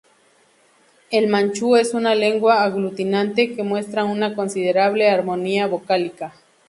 El 1.11 1.27
manchú 1.27 1.75
es 1.75 1.93
una 1.93 2.15
lengua 2.15 2.63
aglutinante, 2.63 3.55
que 3.55 3.61
muestra 3.61 4.03
una 4.03 4.33
considerable 4.33 5.07
armonía 5.11 5.67
vocálica. 5.67 6.33